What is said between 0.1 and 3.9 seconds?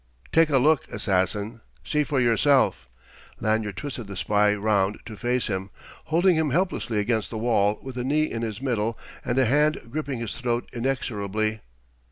"Take a look, assassin see for yourself!" Lanyard